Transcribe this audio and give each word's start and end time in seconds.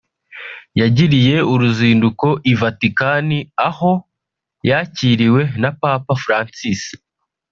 yagiriye 0.79 1.35
uruzinduko 1.51 2.27
i 2.51 2.53
Vatican 2.61 3.27
aho 3.69 3.91
yakiriwe 4.69 5.41
na 5.61 5.69
Papa 5.81 6.13
Francis 6.23 6.81